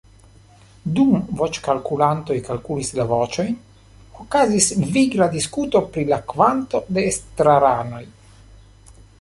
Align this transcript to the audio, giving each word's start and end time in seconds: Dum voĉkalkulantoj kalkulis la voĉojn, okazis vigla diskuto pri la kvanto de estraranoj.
Dum 0.99 1.09
voĉkalkulantoj 1.41 2.37
kalkulis 2.47 2.89
la 2.99 3.05
voĉojn, 3.13 3.53
okazis 4.23 4.71
vigla 4.97 5.29
diskuto 5.39 5.83
pri 5.93 6.09
la 6.15 6.21
kvanto 6.33 6.83
de 6.99 7.07
estraranoj. 7.15 8.05